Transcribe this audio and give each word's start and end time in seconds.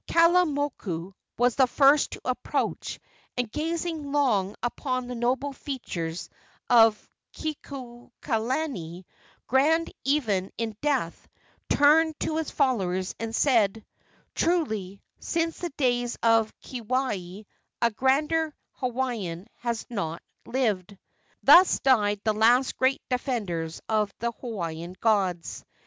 Kalaimoku 0.07 1.13
was 1.37 1.53
the 1.57 1.67
first 1.67 2.13
to 2.13 2.21
approach, 2.25 2.99
and 3.37 3.51
gazing 3.51 4.11
long 4.11 4.55
upon 4.63 5.05
the 5.05 5.13
noble 5.13 5.53
features 5.53 6.27
of 6.71 7.07
Kekuaokalani, 7.35 9.03
grand 9.45 9.93
even 10.03 10.49
in 10.57 10.75
death, 10.81 11.27
turned 11.69 12.19
to 12.21 12.37
his 12.37 12.49
followers 12.49 13.13
and 13.19 13.35
said: 13.35 13.85
"Truly, 14.33 15.03
since 15.19 15.59
the 15.59 15.69
days 15.77 16.17
of 16.23 16.51
Keawe 16.61 17.45
a 17.79 17.91
grander 17.91 18.55
Hawaiian 18.77 19.45
has 19.59 19.85
not 19.87 20.23
lived!" 20.47 20.97
Thus 21.43 21.77
died 21.79 22.21
the 22.23 22.33
last 22.33 22.75
great 22.75 23.03
defenders 23.07 23.83
of 23.87 24.11
the 24.17 24.31
Hawaiian 24.31 24.95
gods. 24.99 25.63